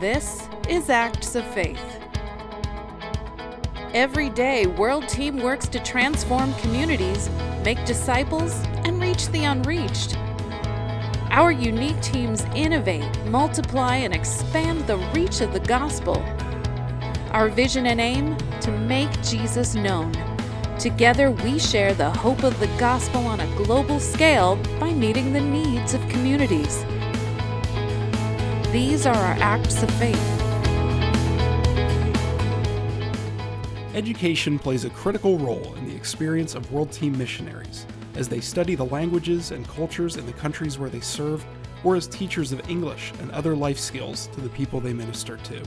[0.00, 2.00] This is Acts of Faith.
[3.92, 7.28] Every day, World Team works to transform communities,
[7.66, 8.54] make disciples,
[8.86, 10.16] and reach the unreached.
[11.30, 16.16] Our unique teams innovate, multiply, and expand the reach of the gospel.
[17.32, 20.14] Our vision and aim to make Jesus known.
[20.78, 25.42] Together, we share the hope of the gospel on a global scale by meeting the
[25.42, 26.86] needs of communities.
[28.72, 30.16] These are our acts of faith.
[33.96, 38.76] Education plays a critical role in the experience of World Team missionaries as they study
[38.76, 41.44] the languages and cultures in the countries where they serve,
[41.82, 45.64] or as teachers of English and other life skills to the people they minister to.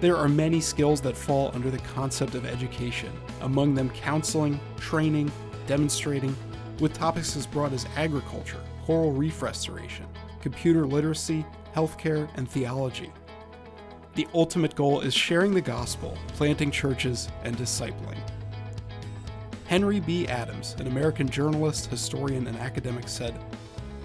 [0.00, 3.12] There are many skills that fall under the concept of education,
[3.42, 5.30] among them counseling, training,
[5.66, 6.34] demonstrating,
[6.80, 10.06] with topics as broad as agriculture, coral reef restoration,
[10.40, 13.12] computer literacy, healthcare, and theology.
[14.14, 18.18] The ultimate goal is sharing the gospel, planting churches, and discipling.
[19.66, 20.28] Henry B.
[20.28, 23.36] Adams, an American journalist, historian, and academic, said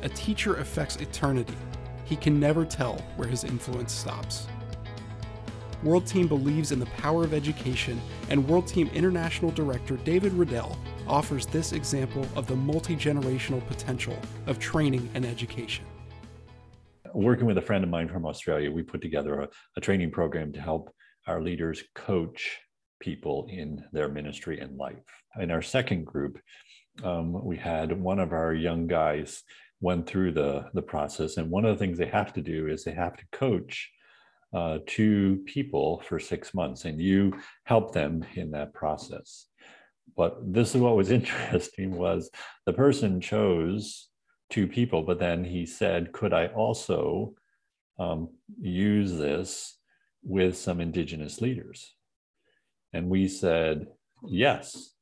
[0.01, 1.57] A teacher affects eternity.
[2.05, 4.47] He can never tell where his influence stops.
[5.83, 10.77] World Team believes in the power of education, and World Team International Director David Riddell
[11.07, 15.85] offers this example of the multi generational potential of training and education
[17.13, 20.51] working with a friend of mine from Australia, we put together a, a training program
[20.53, 20.93] to help
[21.27, 22.57] our leaders coach
[22.99, 24.95] people in their ministry and life.
[25.39, 26.39] In our second group,
[27.03, 29.43] um, we had one of our young guys
[29.81, 31.37] went through the, the process.
[31.37, 33.89] And one of the things they have to do is they have to coach
[34.53, 39.45] uh, two people for six months, and you help them in that process.
[40.17, 42.29] But this is what was interesting was
[42.65, 44.08] the person chose
[44.49, 47.33] two people, but then he said, could I also
[47.99, 49.77] um, use this
[50.23, 51.95] with some indigenous leaders?
[52.93, 53.87] And we said,
[54.27, 54.93] yes,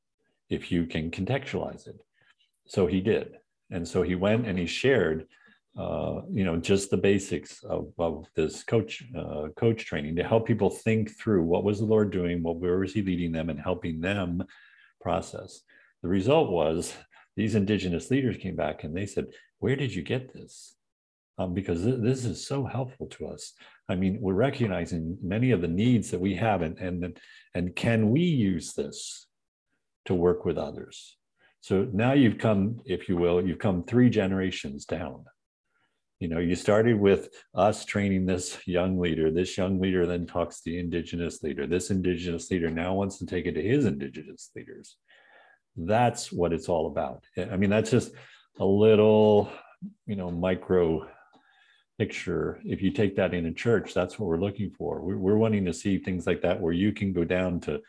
[0.49, 1.97] if you can contextualize it.
[2.67, 3.37] So he did.
[3.71, 5.27] And so he went and he shared,
[5.77, 10.47] uh, you know, just the basics of, of this coach uh, coach training to help
[10.47, 13.59] people think through what was the Lord doing, what where was he leading them, and
[13.59, 14.43] helping them
[14.99, 15.61] process.
[16.01, 16.93] The result was
[17.37, 19.27] these indigenous leaders came back and they said,
[19.59, 20.75] Where did you get this?
[21.37, 23.53] Um, because th- this is so helpful to us.
[23.87, 27.17] I mean, we're recognizing many of the needs that we have, and, and,
[27.53, 29.27] and can we use this
[30.05, 31.15] to work with others?
[31.61, 35.25] So now you've come, if you will, you've come three generations down.
[36.19, 39.29] You know, you started with us training this young leader.
[39.29, 41.67] This young leader then talks to the indigenous leader.
[41.67, 44.97] This indigenous leader now wants to take it to his indigenous leaders.
[45.77, 47.23] That's what it's all about.
[47.37, 48.11] I mean, that's just
[48.59, 49.51] a little,
[50.05, 51.07] you know, micro
[51.97, 52.59] picture.
[52.63, 55.01] If you take that in a church, that's what we're looking for.
[55.01, 57.81] We're, wanting to see things like that where you can go down to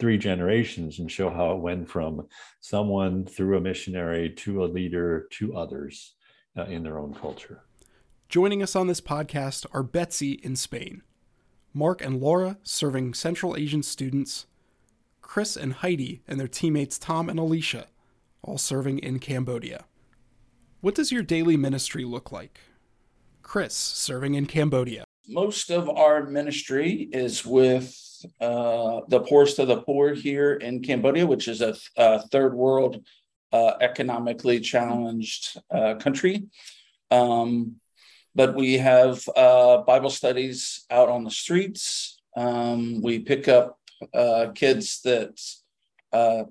[0.00, 2.26] three generations and show how it went from
[2.60, 6.14] someone through a missionary to a leader to others
[6.56, 7.62] uh, in their own culture.
[8.28, 11.02] Joining us on this podcast are Betsy in Spain,
[11.72, 14.46] Mark and Laura serving Central Asian students,
[15.24, 17.88] Chris and Heidi and their teammates Tom and Alicia,
[18.42, 19.86] all serving in Cambodia.
[20.80, 22.60] What does your daily ministry look like?
[23.42, 25.02] Chris, serving in Cambodia.
[25.26, 27.98] Most of our ministry is with
[28.40, 33.02] uh, the poorest of the poor here in Cambodia, which is a, a third world
[33.52, 36.44] uh, economically challenged uh, country.
[37.10, 37.76] Um,
[38.34, 42.20] but we have uh, Bible studies out on the streets.
[42.36, 43.78] Um, we pick up
[44.12, 45.40] uh, kids that
[46.12, 46.44] uh,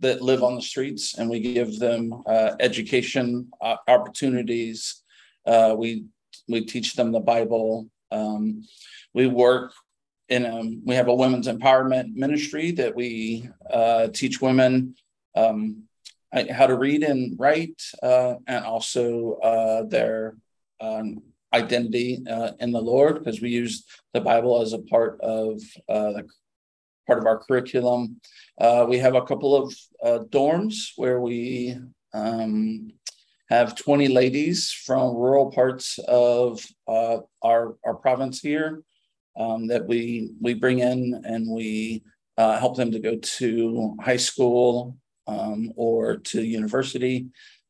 [0.00, 5.02] that live on the streets, and we give them uh, education uh, opportunities.
[5.46, 6.04] Uh, we
[6.48, 7.88] we teach them the Bible.
[8.10, 8.64] Um,
[9.12, 9.72] we work
[10.28, 14.94] in a, we have a women's empowerment ministry that we uh, teach women
[15.36, 15.84] um,
[16.32, 20.36] how to read and write, and also their
[20.80, 21.22] um,
[21.52, 23.84] identity uh, in the Lord because we use
[24.14, 26.28] the Bible as a part of uh, the
[27.06, 28.20] part of our curriculum.
[28.60, 29.74] Uh, we have a couple of
[30.04, 31.76] uh, dorms where we
[32.14, 32.90] um,
[33.48, 38.82] have 20 ladies from rural parts of uh, our, our province here
[39.38, 42.02] um, that we, we bring in and we
[42.38, 44.96] uh, help them to go to high school
[45.26, 47.26] um, or to university.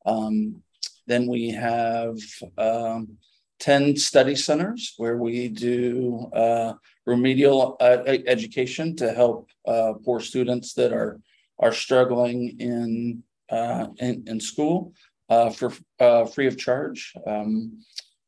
[0.07, 0.63] Um,
[1.07, 2.17] then we have
[2.59, 3.17] um,
[3.61, 6.75] 10 study centers where we do uh,
[7.11, 7.99] remedial uh,
[8.37, 11.13] education to help uh, poor students that are
[11.59, 13.23] are struggling in
[13.53, 14.93] uh, in, in, school
[15.29, 17.13] uh, for uh, free of charge.
[17.27, 17.83] Um,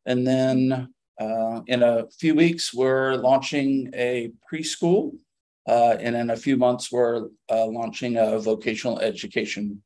[0.05, 0.89] and then
[1.21, 5.13] uh, in a few weeks, we're launching a preschool.
[5.67, 9.83] And in a few months, we're launching a vocational education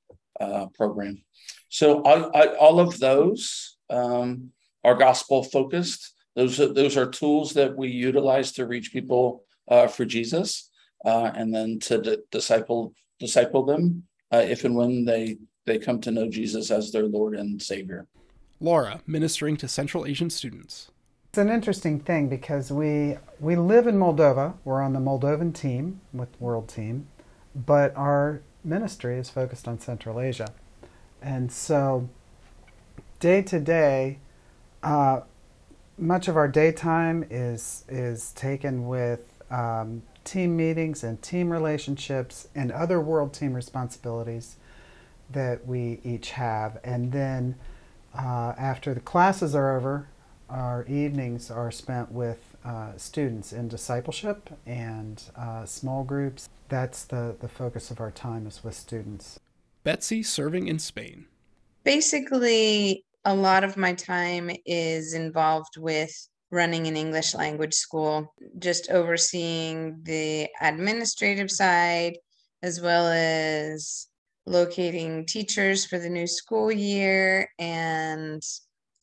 [0.78, 1.22] program.
[1.68, 4.52] So I, I, all of those um,
[4.82, 6.15] are gospel focused.
[6.36, 10.70] Those are, those are tools that we utilize to reach people uh, for Jesus,
[11.04, 16.00] uh, and then to d- disciple disciple them uh, if and when they they come
[16.02, 18.06] to know Jesus as their Lord and Savior.
[18.60, 20.90] Laura, ministering to Central Asian students.
[21.30, 24.54] It's an interesting thing because we we live in Moldova.
[24.64, 27.08] We're on the Moldovan team with World Team,
[27.54, 30.52] but our ministry is focused on Central Asia,
[31.22, 32.08] and so
[33.20, 34.18] day to day,
[34.82, 35.20] uh,
[35.98, 39.20] much of our daytime is is taken with
[39.50, 44.56] um, team meetings and team relationships and other World Team responsibilities
[45.30, 47.56] that we each have, and then
[48.14, 50.08] uh, after the classes are over,
[50.48, 56.48] our evenings are spent with uh, students in discipleship and uh, small groups.
[56.68, 59.40] That's the, the focus of our time is with students.
[59.84, 61.26] Betsy serving in Spain.
[61.84, 66.12] Basically, a lot of my time is involved with
[66.52, 72.16] running an English language school, just overseeing the administrative side
[72.62, 74.06] as well as
[74.46, 78.40] locating teachers for the new school year and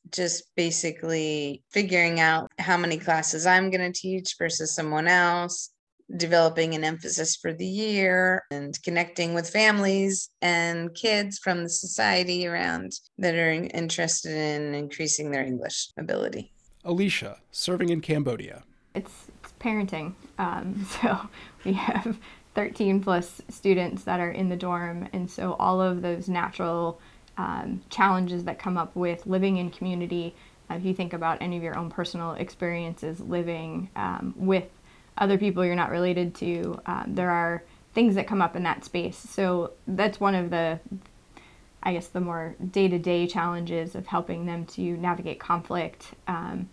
[0.09, 5.69] just basically figuring out how many classes I'm going to teach versus someone else,
[6.18, 12.48] developing an emphasis for the year, and connecting with families and kids from the society
[12.48, 16.51] around that are interested in increasing their English ability.
[16.86, 18.63] Alicia, serving in Cambodia.
[18.94, 20.13] It's, it's parenting.
[20.38, 21.18] Um, so
[21.63, 22.18] we have
[22.56, 25.07] 13 plus students that are in the dorm.
[25.13, 27.00] And so all of those natural
[27.38, 30.36] um, challenges that come up with living in community,
[30.69, 34.66] uh, if you think about any of your own personal experiences living um, with
[35.18, 37.63] other people you're not related to, um, there are
[37.94, 39.18] things that come up in that space.
[39.18, 40.80] So that's one of the,
[41.83, 46.69] I guess, the more day to day challenges of helping them to navigate conflict, um,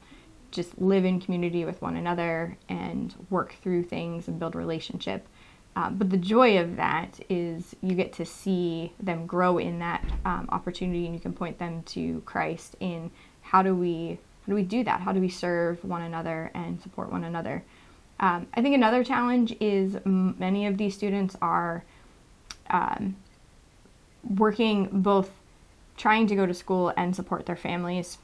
[0.51, 5.27] just live in community with one another and work through things and build relationship.
[5.77, 10.05] Um, but the joy of that is you get to see them grow in that
[10.25, 13.11] um, opportunity, and you can point them to Christ in
[13.43, 15.01] how do we how do we do that?
[15.01, 17.63] How do we serve one another and support one another?
[18.21, 21.83] Um, I think another challenge is many of these students are
[22.69, 23.17] um,
[24.37, 25.31] working both
[25.97, 28.19] trying to go to school and support their families.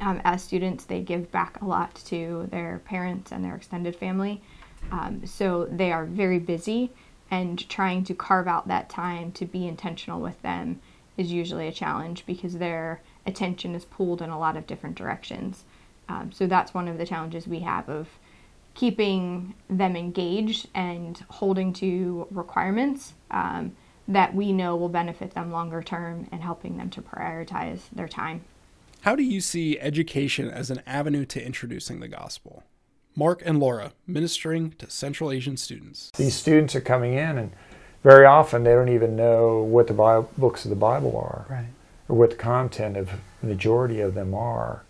[0.00, 4.42] Um, as students, they give back a lot to their parents and their extended family.
[4.90, 6.90] Um, so they are very busy,
[7.30, 10.80] and trying to carve out that time to be intentional with them
[11.16, 15.64] is usually a challenge because their attention is pulled in a lot of different directions.
[16.08, 18.08] Um, so that's one of the challenges we have of
[18.74, 23.76] keeping them engaged and holding to requirements um,
[24.08, 28.42] that we know will benefit them longer term and helping them to prioritize their time.
[29.02, 32.64] How do you see education as an avenue to introducing the gospel?
[33.16, 36.10] Mark and Laura, ministering to Central Asian students.
[36.16, 37.52] These students are coming in, and
[38.02, 41.66] very often they don't even know what the Bible, books of the Bible are, right.
[42.08, 44.84] or what the content of the majority of them are.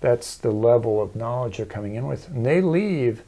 [0.00, 3.22] That's the level of knowledge they're coming in with, and they leave,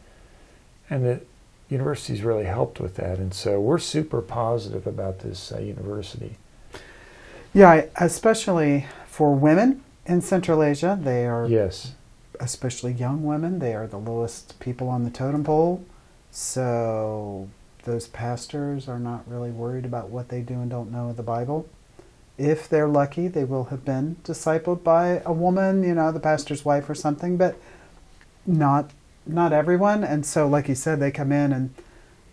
[0.91, 1.21] and the
[1.69, 3.19] university's really helped with that.
[3.19, 6.37] And so we're super positive about this uh, university.
[7.55, 11.93] Yeah, especially for women in Central Asia, they are yes
[12.41, 15.85] especially young women, they are the lowest people on the totem pole.
[16.31, 17.49] So
[17.85, 21.23] those pastors are not really worried about what they do and don't know of the
[21.23, 21.69] Bible.
[22.39, 26.65] If they're lucky, they will have been discipled by a woman, you know, the pastor's
[26.65, 27.57] wife or something, but
[28.47, 28.93] not
[29.27, 30.03] not everyone.
[30.03, 31.75] And so, like you said, they come in and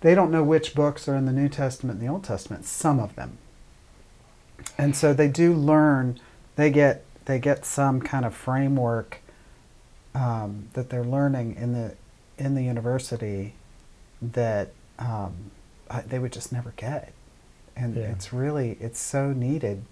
[0.01, 2.65] they don't know which books are in the New Testament and the Old Testament.
[2.65, 3.37] Some of them,
[4.77, 6.19] and so they do learn.
[6.55, 9.19] They get they get some kind of framework
[10.13, 11.95] um, that they're learning in the
[12.37, 13.53] in the university
[14.21, 15.51] that um,
[16.07, 17.11] they would just never get,
[17.75, 18.03] and yeah.
[18.03, 19.83] it's really it's so needed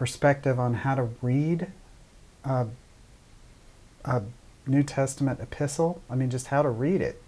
[0.00, 1.66] perspective on how to read
[2.42, 2.66] a,
[4.06, 4.22] a
[4.66, 6.00] New Testament epistle.
[6.08, 7.22] I mean, just how to read it,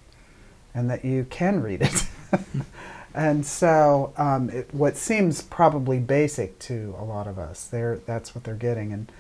[0.75, 2.07] and that you can read it.
[3.15, 8.35] and so, um, it, what seems probably basic to a lot of us, there that's
[8.35, 9.13] what they're getting, and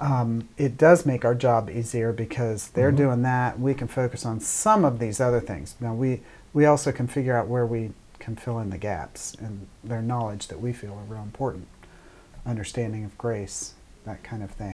[0.00, 2.96] um, it does make our job easier because they're mm-hmm.
[2.96, 3.60] doing that.
[3.60, 5.74] We can focus on some of these other things.
[5.78, 6.22] Now we
[6.54, 10.48] we also can figure out where we can fill in the gaps and their knowledge
[10.48, 11.66] that we feel are real important,
[12.46, 13.74] understanding of grace,
[14.04, 14.72] that kind of thing.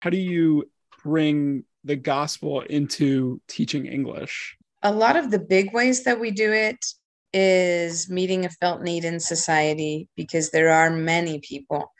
[0.00, 0.70] How do you
[1.02, 4.56] bring the gospel into teaching English?
[4.82, 6.84] A lot of the big ways that we do it
[7.32, 11.92] is meeting a felt need in society because there are many people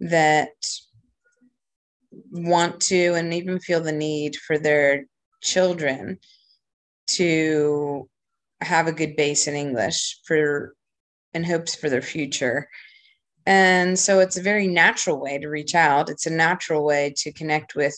[0.00, 0.50] that
[2.30, 5.06] want to and even feel the need for their
[5.42, 6.18] children
[7.06, 8.08] to
[8.60, 10.74] have a good base in English for
[11.34, 12.68] and hopes for their future.
[13.46, 16.10] And so it's a very natural way to reach out.
[16.10, 17.96] It's a natural way to connect with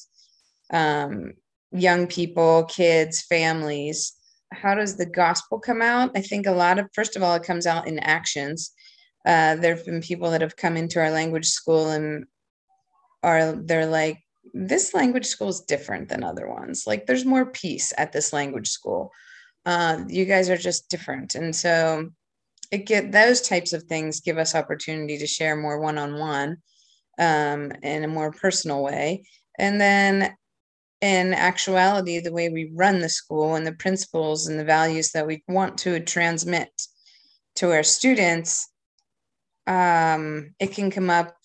[0.70, 1.32] um,
[1.72, 4.12] young people, kids, families.
[4.52, 6.10] How does the gospel come out?
[6.14, 8.72] I think a lot of, first of all, it comes out in actions.
[9.26, 12.26] Uh, there have been people that have come into our language school and
[13.22, 14.18] are they're like
[14.54, 18.68] this language school is different than other ones like there's more peace at this language
[18.68, 19.10] school
[19.66, 22.08] uh, you guys are just different and so
[22.70, 26.56] it get those types of things give us opportunity to share more one-on-one
[27.18, 29.24] um, in a more personal way
[29.58, 30.34] and then
[31.00, 35.26] in actuality the way we run the school and the principles and the values that
[35.26, 36.70] we want to transmit
[37.54, 38.68] to our students
[39.68, 41.36] um, it can come up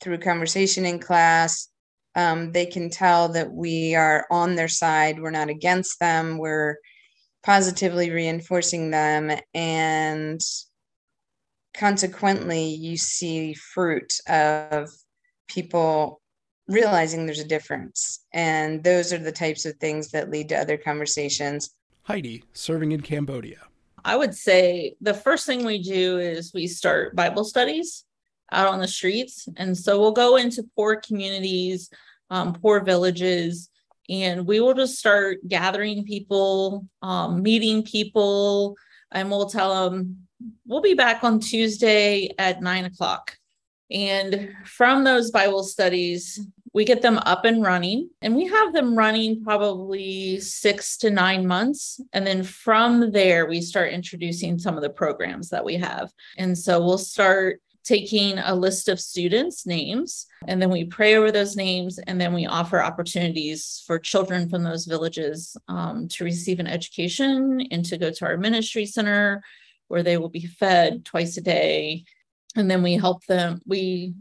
[0.00, 1.68] through conversation in class.
[2.14, 5.20] Um, they can tell that we are on their side.
[5.20, 6.38] We're not against them.
[6.38, 6.76] We're
[7.42, 9.30] positively reinforcing them.
[9.54, 10.40] And
[11.74, 14.88] consequently, you see fruit of
[15.48, 16.20] people
[16.68, 18.24] realizing there's a difference.
[18.32, 21.70] And those are the types of things that lead to other conversations.
[22.02, 23.58] Heidi, serving in Cambodia.
[24.04, 28.04] I would say the first thing we do is we start Bible studies
[28.52, 29.48] out on the streets.
[29.56, 31.90] And so we'll go into poor communities,
[32.30, 33.68] um, poor villages,
[34.08, 38.76] and we will just start gathering people, um, meeting people,
[39.12, 40.26] and we'll tell them
[40.66, 43.36] we'll be back on Tuesday at nine o'clock.
[43.90, 46.40] And from those Bible studies,
[46.72, 51.44] we get them up and running, and we have them running probably six to nine
[51.46, 52.00] months.
[52.12, 56.12] And then from there, we start introducing some of the programs that we have.
[56.38, 61.32] And so we'll start taking a list of students' names, and then we pray over
[61.32, 66.60] those names, and then we offer opportunities for children from those villages um, to receive
[66.60, 69.42] an education and to go to our ministry center
[69.88, 72.04] where they will be fed twice a day.
[72.56, 74.14] And then we help them, we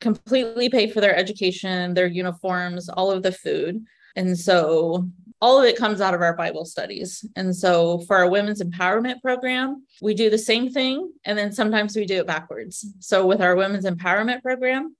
[0.00, 3.84] completely pay for their education, their uniforms, all of the food.
[4.16, 5.08] And so
[5.40, 7.24] all of it comes out of our Bible studies.
[7.36, 11.12] And so for our women's empowerment program, we do the same thing.
[11.24, 12.86] And then sometimes we do it backwards.
[13.00, 14.96] So with our women's empowerment program,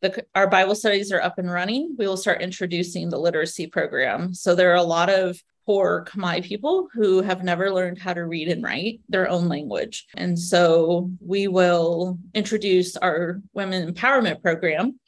[0.00, 1.96] the, our Bible studies are up and running.
[1.98, 4.34] We will start introducing the literacy program.
[4.34, 8.26] So there are a lot of poor Khmer people who have never learned how to
[8.26, 10.06] read and write their own language.
[10.14, 15.00] And so we will introduce our women empowerment program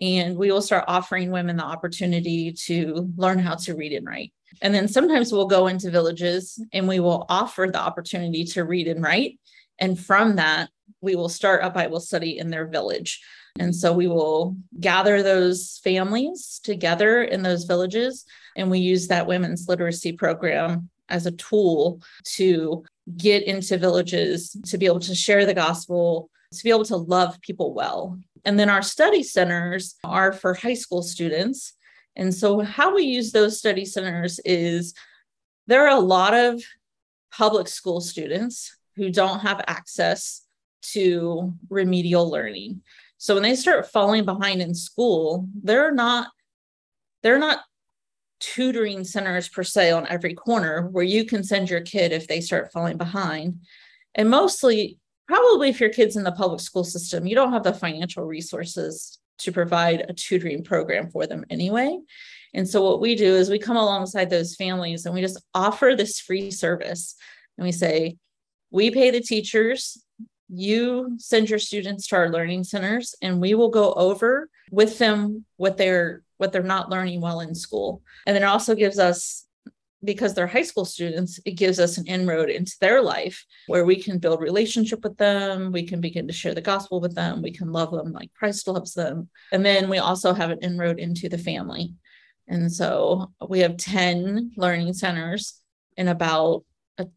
[0.00, 4.32] and we will start offering women the opportunity to learn how to read and write.
[4.62, 8.88] And then sometimes we'll go into villages and we will offer the opportunity to read
[8.88, 9.38] and write.
[9.78, 13.22] And from that, we will start a Bible study in their village.
[13.58, 18.24] And so we will gather those families together in those villages.
[18.54, 22.84] And we use that women's literacy program as a tool to
[23.16, 27.40] get into villages, to be able to share the gospel, to be able to love
[27.40, 28.18] people well.
[28.44, 31.74] And then our study centers are for high school students.
[32.14, 34.94] And so, how we use those study centers is
[35.66, 36.62] there are a lot of
[37.32, 40.46] public school students who don't have access
[40.92, 42.82] to remedial learning.
[43.18, 46.28] So when they start falling behind in school, they're not
[47.22, 47.60] they're not
[48.38, 52.40] tutoring centers per se on every corner where you can send your kid if they
[52.40, 53.60] start falling behind.
[54.14, 57.72] And mostly probably if your kid's in the public school system, you don't have the
[57.72, 61.98] financial resources to provide a tutoring program for them anyway.
[62.54, 65.94] And so what we do is we come alongside those families and we just offer
[65.94, 67.14] this free service.
[67.58, 68.16] And we say,
[68.70, 70.02] we pay the teachers,
[70.48, 75.44] you send your students to our learning centers and we will go over with them
[75.56, 78.02] what they're what they're not learning well in school.
[78.26, 79.45] And then it also gives us
[80.06, 84.00] because they're high school students, it gives us an inroad into their life where we
[84.00, 85.72] can build relationship with them.
[85.72, 87.42] We can begin to share the gospel with them.
[87.42, 89.28] We can love them like Christ loves them.
[89.52, 91.94] And then we also have an inroad into the family.
[92.48, 95.60] And so we have 10 learning centers
[95.96, 96.64] in about
[96.98, 97.08] a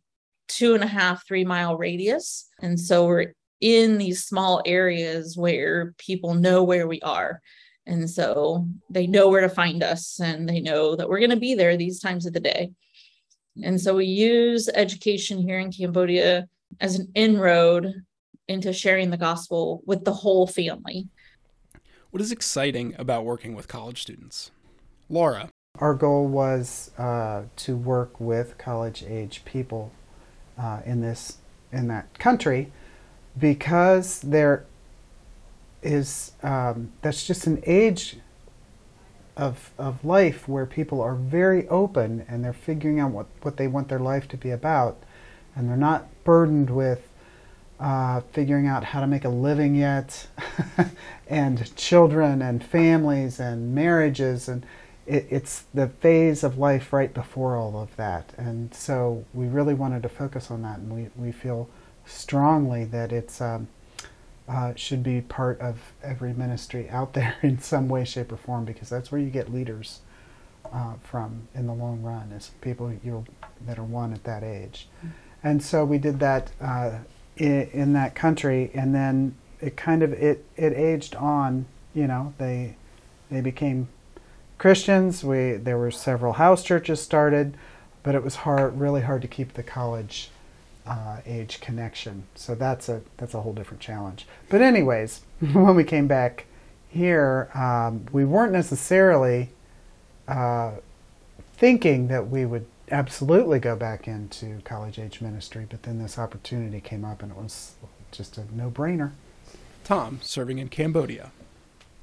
[0.48, 2.48] two and a half, three mile radius.
[2.62, 7.41] And so we're in these small areas where people know where we are.
[7.89, 11.36] And so they know where to find us and they know that we're going to
[11.36, 12.69] be there these times of the day.
[13.63, 16.48] And so we use education here in Cambodia
[16.79, 17.91] as an inroad
[18.48, 21.08] into sharing the gospel with the whole family.
[22.12, 24.51] What is exciting about working with college students?
[25.10, 29.91] Laura, Our goal was uh, to work with college age people
[30.60, 31.38] uh, in this
[31.72, 32.72] in that country
[33.39, 34.65] because there
[35.81, 38.17] is um, that's just an age
[39.38, 43.67] of of life where people are very open and they're figuring out what what they
[43.67, 44.98] want their life to be about,
[45.55, 47.07] and they're not burdened with
[47.79, 50.27] uh, figuring out how to make a living yet,
[51.27, 54.50] and children and families and marriages.
[54.50, 54.65] And
[55.07, 58.33] it, it's the phase of life right before all of that.
[58.38, 61.69] And so we really wanted to focus on that, and we, we feel
[62.05, 63.67] strongly that it's um,
[64.49, 68.65] uh, should be part of every ministry out there in some way, shape, or form,
[68.65, 70.01] because that's where you get leaders
[70.73, 73.25] uh, from in the long run, is people you
[73.65, 74.87] that are one at that age.
[75.43, 76.99] And so we did that uh,
[77.37, 81.65] in, in that country, and then it kind of it it aged on.
[81.93, 82.75] You know, they
[83.29, 83.87] they became
[84.57, 85.23] Christians.
[85.23, 87.55] We there were several house churches started,
[88.03, 90.29] but it was hard, really hard to keep the college
[90.89, 92.24] uh, age connection.
[92.36, 94.25] So that's a that's a whole different challenge.
[94.50, 96.46] But anyways, when we came back
[96.89, 99.50] here, um, we weren't necessarily
[100.27, 100.72] uh,
[101.53, 106.81] thinking that we would absolutely go back into college age ministry, but then this opportunity
[106.81, 107.75] came up, and it was
[108.12, 109.12] just a no brainer.
[109.84, 111.31] Tom, serving in Cambodia.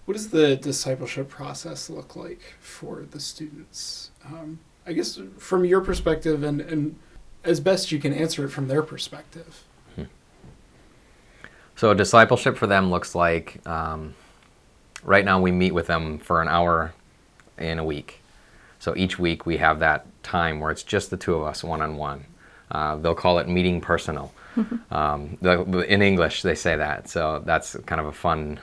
[0.05, 4.11] What does the discipleship process look like for the students?
[4.25, 6.97] Um, I guess from your perspective, and, and
[7.47, 9.65] as best you can answer it from their perspective.
[9.95, 10.05] Hmm.
[11.75, 14.15] So, discipleship for them looks like um,
[15.03, 16.93] right now we meet with them for an hour
[17.59, 18.21] in a week.
[18.79, 21.81] So, each week we have that time where it's just the two of us one
[21.81, 22.25] on one.
[22.73, 24.33] They'll call it meeting personal.
[24.91, 27.09] um, in English, they say that.
[27.09, 28.61] So, that's kind of a fun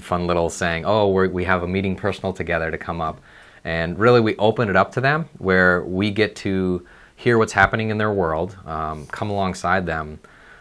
[0.00, 3.20] fun little saying, oh, we have a meeting personal together to come up.
[3.64, 6.86] And really, we open it up to them where we get to
[7.16, 10.20] hear what's happening in their world, um, come alongside them.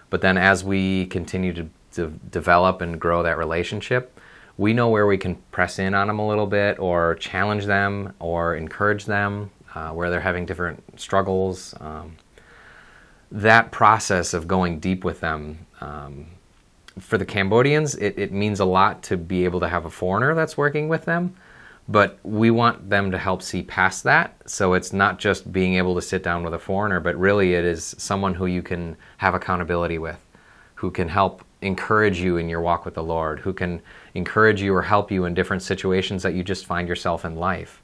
[0.09, 1.69] But then, as we continue to,
[2.29, 4.19] develop and grow that relationship,
[4.57, 8.13] we know where we can press in on them a little bit or challenge them
[8.19, 11.73] or encourage them uh, where they're having different struggles.
[11.79, 12.17] Um,
[13.31, 16.27] that process of going deep with them um,
[16.99, 20.33] for the Cambodians, it, it means a lot to be able to have a foreigner
[20.35, 21.35] that's working with them.
[21.87, 24.35] But we want them to help see past that.
[24.47, 27.63] So it's not just being able to sit down with a foreigner, but really it
[27.63, 30.19] is someone who you can have accountability with,
[30.75, 33.81] who can help encourage you in your walk with the Lord, who can
[34.13, 37.81] encourage you or help you in different situations that you just find yourself in life.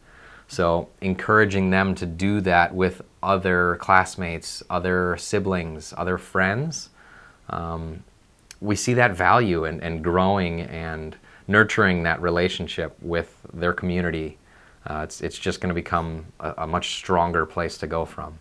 [0.48, 6.90] So, encouraging them to do that with other classmates, other siblings, other friends,
[7.50, 8.04] um,
[8.60, 11.16] we see that value and, and growing and
[11.52, 14.38] nurturing that relationship with their community.
[14.88, 18.40] Uh, it's, it's just going to become a, a, much stronger place to go from.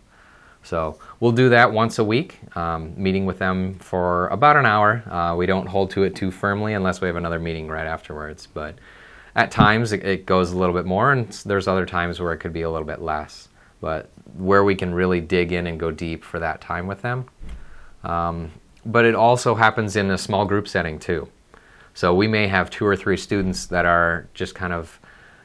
[0.63, 5.03] So we'll do that once a week, um, meeting with them for about an hour.
[5.11, 8.47] Uh, we don't hold to it too firmly unless we have another meeting right afterwards.
[8.47, 8.77] But
[9.35, 12.39] at times it, it goes a little bit more, and there's other times where it
[12.39, 13.49] could be a little bit less.
[13.81, 17.27] But where we can really dig in and go deep for that time with them,
[18.05, 18.53] um,
[18.85, 21.29] but it also happens in a small group setting too.
[21.95, 25.01] So we may have two or three students that are just kind of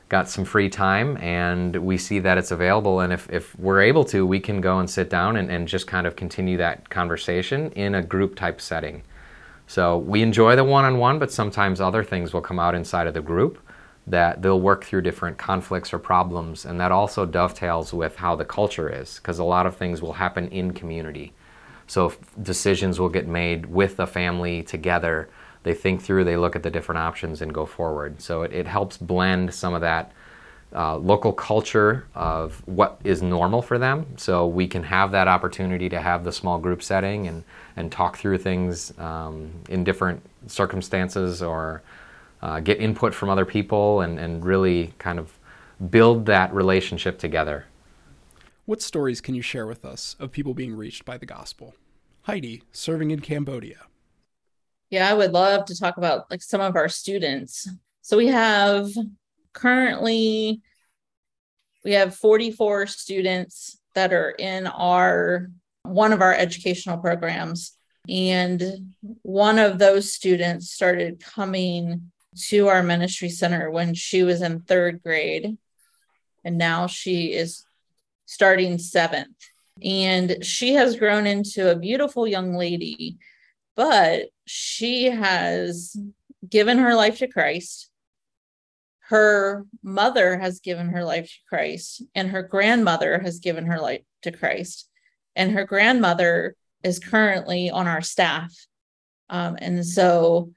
[0.07, 2.99] got some free time and we see that it's available.
[2.99, 5.87] And if, if we're able to we can go and sit down and, and just
[5.87, 9.01] kind of continue that conversation in a group type setting.
[9.67, 13.21] So we enjoy the one-on-one but sometimes other things will come out inside of the
[13.21, 13.59] group
[14.07, 16.65] that they'll work through different conflicts or problems.
[16.65, 20.13] And that also dovetails with how the culture is because a lot of things will
[20.13, 21.33] happen in community.
[21.87, 25.29] So decisions will get made with the family together.
[25.65, 28.21] They think through, they look at the different options and go forward.
[28.21, 30.11] So it, it helps blend some of that
[30.75, 34.05] uh, local culture of what is normal for them.
[34.15, 37.43] So we can have that opportunity to have the small group setting and,
[37.75, 41.81] and talk through things um, in different circumstances or
[42.43, 45.33] uh, get input from other people and, and really kind of
[45.89, 47.65] build that relationship together.
[48.65, 51.73] What stories can you share with us of people being reached by the gospel?
[52.23, 53.87] Heidi, serving in Cambodia.
[54.89, 57.67] Yeah, I would love to talk about like some of our students.
[58.01, 58.89] So we have
[59.53, 60.61] currently
[61.83, 65.49] we have 44 students that are in our
[65.83, 67.73] one of our educational programs
[68.09, 72.11] and one of those students started coming
[72.49, 75.57] to our ministry center when she was in 3rd grade
[76.45, 77.65] and now she is
[78.25, 79.35] starting seventh.
[79.83, 83.17] And she has grown into a beautiful young lady,
[83.75, 85.95] but she has
[86.47, 87.89] given her life to Christ.
[89.07, 94.01] her mother has given her life to Christ, and her grandmother has given her life
[94.23, 94.89] to Christ.
[95.35, 98.51] And her grandmother is currently on our staff.
[99.29, 100.51] Um, and so,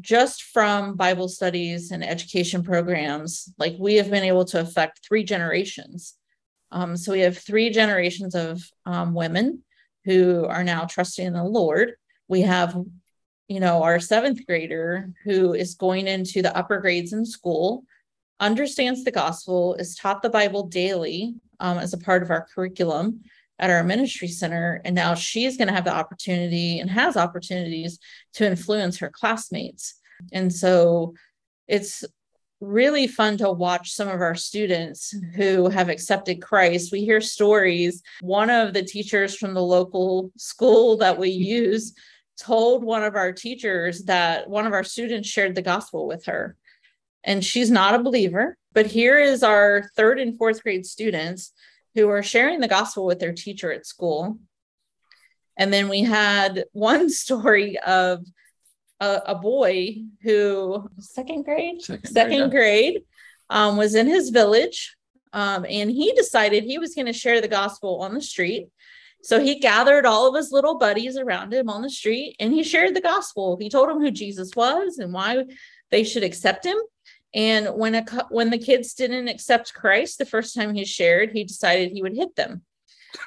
[0.00, 5.24] just from Bible studies and education programs, like we have been able to affect three
[5.24, 6.14] generations.
[6.72, 9.62] Um, so, we have three generations of um, women
[10.04, 11.92] who are now trusting in the Lord.
[12.28, 12.76] We have
[13.50, 17.82] you know, our seventh grader who is going into the upper grades in school,
[18.38, 23.22] understands the gospel, is taught the Bible daily um, as a part of our curriculum
[23.58, 24.80] at our ministry center.
[24.84, 27.98] And now she's going to have the opportunity and has opportunities
[28.34, 29.96] to influence her classmates.
[30.32, 31.14] And so
[31.66, 32.04] it's
[32.60, 36.92] really fun to watch some of our students who have accepted Christ.
[36.92, 38.02] We hear stories.
[38.20, 41.94] One of the teachers from the local school that we use
[42.38, 46.56] told one of our teachers that one of our students shared the gospel with her.
[47.24, 51.52] And she's not a believer, but here is our third and fourth grade students
[51.94, 54.38] who are sharing the gospel with their teacher at school.
[55.56, 58.24] And then we had one story of
[59.00, 63.02] a, a boy who second grade, second, second grade, grade
[63.48, 64.96] um, was in his village,
[65.32, 68.68] um, and he decided he was going to share the gospel on the street.
[69.22, 72.62] So he gathered all of his little buddies around him on the street and he
[72.62, 73.58] shared the gospel.
[73.60, 75.44] He told them who Jesus was and why
[75.90, 76.78] they should accept him.
[77.34, 81.44] And when a when the kids didn't accept Christ the first time he shared, he
[81.44, 82.62] decided he would hit them.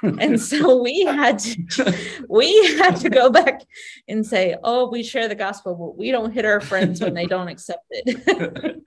[0.01, 1.97] And so we had to
[2.29, 3.61] we had to go back
[4.07, 7.25] and say, "Oh, we share the gospel, but we don't hit our friends when they
[7.25, 8.81] don't accept it."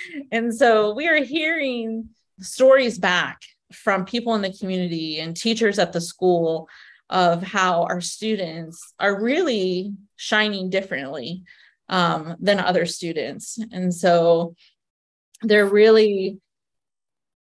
[0.32, 2.08] and so we are hearing
[2.40, 3.40] stories back
[3.72, 6.68] from people in the community and teachers at the school
[7.10, 11.42] of how our students are really shining differently
[11.88, 13.58] um, than other students.
[13.70, 14.54] And so
[15.42, 16.40] they're really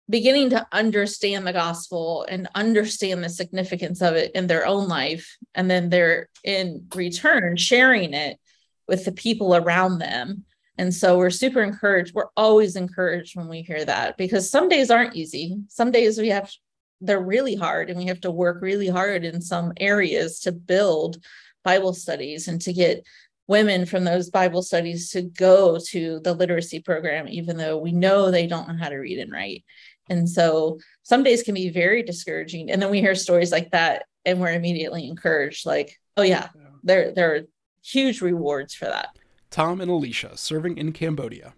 [0.09, 5.37] beginning to understand the gospel and understand the significance of it in their own life.
[5.53, 8.37] And then they're in return sharing it
[8.87, 10.45] with the people around them
[10.79, 12.13] and so we're super encouraged.
[12.15, 15.57] We're always encouraged when we hear that because some days aren't easy.
[15.67, 16.49] Some days we have,
[17.01, 21.21] they're really hard and we have to work really hard in some areas to build
[21.65, 23.05] Bible studies and to get
[23.45, 28.31] women from those Bible studies to go to the literacy program, even though we know
[28.31, 29.65] they don't know how to read and write.
[30.09, 32.71] And so some days can be very discouraging.
[32.71, 36.49] And then we hear stories like that and we're immediately encouraged, like, oh yeah,
[36.83, 37.41] there, there are
[37.83, 39.09] huge rewards for that.
[39.49, 41.53] Tom and Alicia, serving in Cambodia.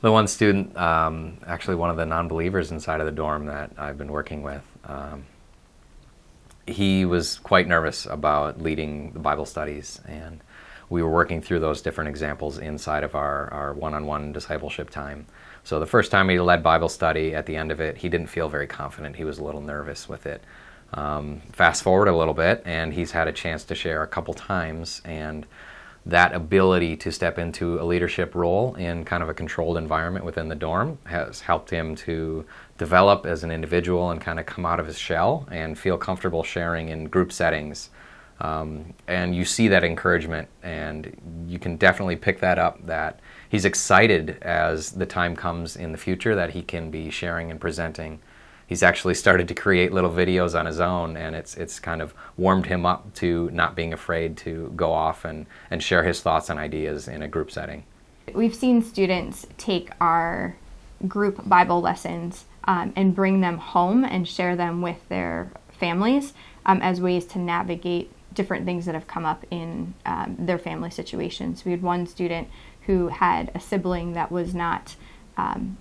[0.00, 3.72] The one student, um, actually one of the non believers inside of the dorm that
[3.76, 5.26] I've been working with, um,
[6.66, 10.00] he was quite nervous about leading the Bible studies.
[10.06, 10.40] And
[10.88, 15.26] we were working through those different examples inside of our, our one-on-one discipleship time.
[15.64, 18.28] So the first time he led Bible study, at the end of it, he didn't
[18.28, 19.16] feel very confident.
[19.16, 20.42] He was a little nervous with it.
[20.92, 24.34] Um, fast forward a little bit, and he's had a chance to share a couple
[24.34, 25.46] times, and
[26.06, 30.48] that ability to step into a leadership role in kind of a controlled environment within
[30.48, 32.44] the dorm has helped him to
[32.78, 36.42] develop as an individual and kind of come out of his shell and feel comfortable
[36.42, 37.90] sharing in group settings.
[38.40, 41.14] Um, and you see that encouragement, and
[41.50, 45.98] you can definitely pick that up that he's excited as the time comes in the
[45.98, 48.20] future that he can be sharing and presenting
[48.70, 52.14] he's actually started to create little videos on his own, and it's it's kind of
[52.38, 56.48] warmed him up to not being afraid to go off and, and share his thoughts
[56.48, 57.82] and ideas in a group setting.
[58.32, 60.56] We've seen students take our
[61.08, 66.32] group Bible lessons um, and bring them home and share them with their families
[66.64, 70.90] um, as ways to navigate different things that have come up in um, their family
[70.90, 71.64] situations.
[71.64, 72.48] We had one student
[72.86, 74.96] who had a sibling that was not
[75.36, 75.76] um,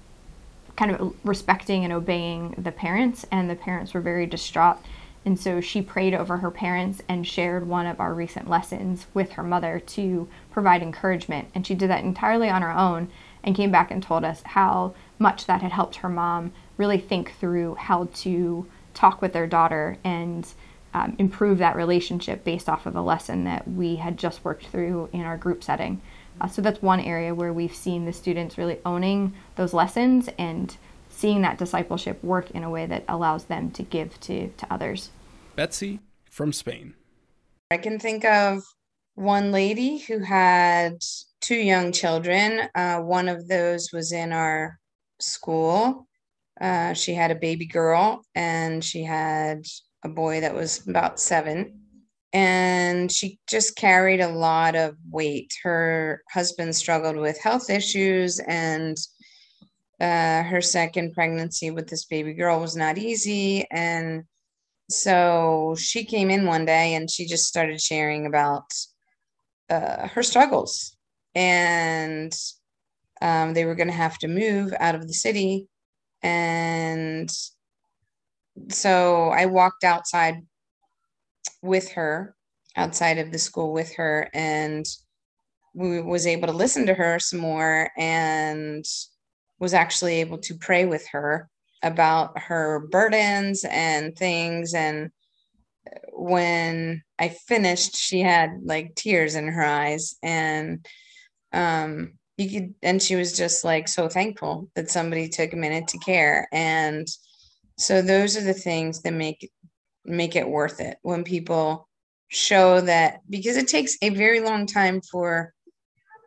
[0.76, 4.78] kind of respecting and obeying the parents, and the parents were very distraught.
[5.26, 9.34] And so she prayed over her parents and shared one of our recent lessons with
[9.34, 11.50] her mother to provide encouragement.
[11.54, 13.10] And she did that entirely on her own
[13.44, 17.34] and came back and told us how much that had helped her mom really think
[17.40, 20.48] through how to talk with their daughter and
[20.93, 25.10] um, improve that relationship based off of a lesson that we had just worked through
[25.13, 26.02] in our group setting.
[26.41, 30.78] Uh, so that's one area where we've seen the students really owning those lessons and
[31.10, 35.10] seeing that discipleship work in a way that allows them to give to, to others.
[35.56, 35.99] Betsy
[36.30, 36.93] from Spain.
[37.71, 38.63] I can think of
[39.15, 40.93] one lady who had
[41.41, 42.69] two young children.
[42.73, 44.80] Uh, one of those was in our
[45.19, 46.08] school.
[46.60, 49.63] Uh, she had a baby girl and she had
[50.04, 51.76] a boy that was about seven.
[52.32, 55.52] and she just carried a lot of weight.
[55.64, 58.98] Her husband struggled with health issues, and
[60.00, 63.66] uh, her second pregnancy with this baby girl was not easy.
[63.72, 64.24] And
[64.90, 68.72] so she came in one day and she just started sharing about
[69.70, 70.96] uh, her struggles.
[71.36, 72.34] And
[73.22, 75.68] um, they were going to have to move out of the city.
[76.22, 77.30] And
[78.69, 80.45] so I walked outside
[81.62, 82.36] with her,
[82.76, 84.86] outside of the school with her, and
[85.74, 88.84] we was able to listen to her some more and
[89.60, 91.50] was actually able to pray with her
[91.84, 94.74] about her burdens and things.
[94.74, 95.12] And
[96.12, 100.15] when i finished she had like tears in her eyes.
[100.22, 100.86] And
[101.54, 105.88] um you could and she was just like so thankful that somebody took a minute
[105.89, 106.48] to care.
[106.52, 107.08] And
[107.80, 109.50] so those are the things that make
[110.06, 111.88] make it worth it when people
[112.28, 115.54] show that because it takes a very long time for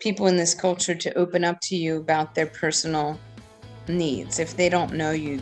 [0.00, 3.18] people in this culture to open up to you about their personal
[3.86, 5.40] needs if they don't know you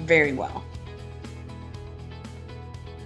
[0.00, 0.64] very well.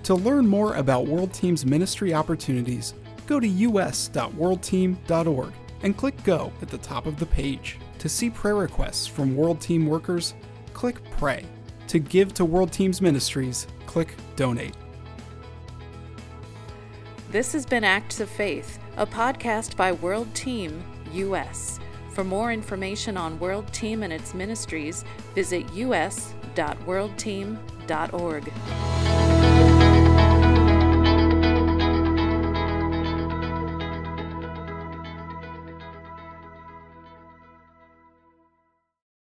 [0.04, 2.94] To learn more about World Team's ministry opportunities,
[3.26, 7.78] go to us.worldteam.org and click Go at the top of the page.
[7.98, 10.34] To see prayer requests from World Team workers,
[10.72, 11.46] click Pray.
[11.88, 14.74] To give to World Team's ministries, click Donate.
[17.30, 21.78] This has been Acts of Faith, a podcast by World Team US.
[22.10, 28.52] For more information on World Team and its ministries, visit us.worldteam.org.